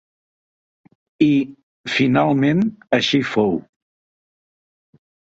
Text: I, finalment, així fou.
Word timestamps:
I, 1.25 1.33
finalment, 1.97 2.63
així 2.99 3.19
fou. 3.33 3.53